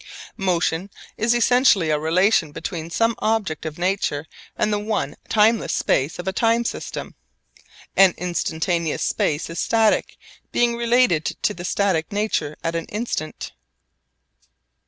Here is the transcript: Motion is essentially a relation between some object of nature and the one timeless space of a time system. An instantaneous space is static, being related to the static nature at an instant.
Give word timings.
Motion 0.37 0.89
is 1.15 1.35
essentially 1.35 1.91
a 1.91 1.99
relation 1.99 2.51
between 2.51 2.89
some 2.89 3.13
object 3.19 3.67
of 3.67 3.77
nature 3.77 4.25
and 4.57 4.73
the 4.73 4.79
one 4.79 5.15
timeless 5.29 5.73
space 5.73 6.17
of 6.17 6.27
a 6.27 6.33
time 6.33 6.65
system. 6.65 7.13
An 7.95 8.15
instantaneous 8.17 9.03
space 9.03 9.47
is 9.47 9.59
static, 9.59 10.17
being 10.51 10.75
related 10.75 11.25
to 11.43 11.53
the 11.53 11.63
static 11.65 12.11
nature 12.11 12.55
at 12.63 12.73
an 12.73 12.85
instant. 12.85 13.51